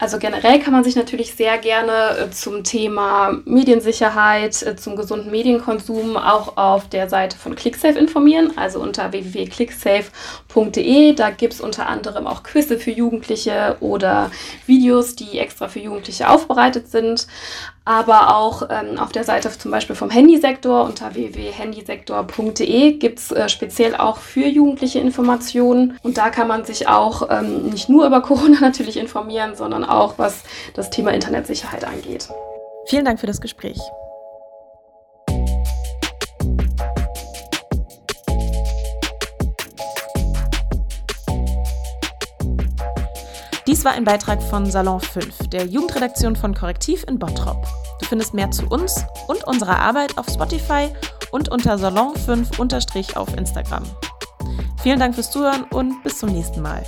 [0.00, 5.32] Also generell kann man sich natürlich sehr gerne äh, zum Thema Mediensicherheit, äh, zum gesunden
[5.32, 11.14] Medienkonsum auch auf der Seite von ClickSafe informieren, also unter www.clicksafe.de.
[11.14, 14.30] Da gibt es unter anderem auch Quizze für Jugendliche oder
[14.66, 17.26] Videos, die extra für Jugendliche aufbereitet sind
[17.88, 23.48] aber auch ähm, auf der Seite zum Beispiel vom Handysektor unter www.handysektor.de gibt es äh,
[23.48, 25.98] speziell auch für Jugendliche Informationen.
[26.02, 30.18] Und da kann man sich auch ähm, nicht nur über Corona natürlich informieren, sondern auch
[30.18, 30.42] was
[30.74, 32.28] das Thema Internetsicherheit angeht.
[32.88, 33.78] Vielen Dank für das Gespräch.
[43.78, 47.64] Dies war ein Beitrag von Salon 5, der Jugendredaktion von Korrektiv in Bottrop.
[48.00, 50.88] Du findest mehr zu uns und unserer Arbeit auf Spotify
[51.30, 52.58] und unter Salon 5
[53.14, 53.84] auf Instagram.
[54.82, 56.84] Vielen Dank fürs Zuhören und bis zum nächsten Mal.